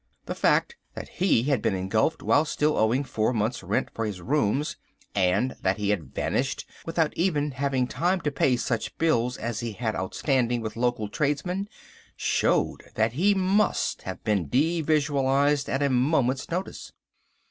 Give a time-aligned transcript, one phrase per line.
[0.25, 4.19] The fact that he had been engulfed while still owing four months' rent for his
[4.19, 4.75] rooms,
[5.13, 9.73] and that he had vanished without even having time to pay such bills as he
[9.73, 11.67] had outstanding with local tradesmen,
[12.15, 16.91] showed that he must have been devisualised at a moment's notice.